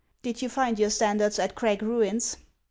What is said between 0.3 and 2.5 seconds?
you find your standards at Crag ruins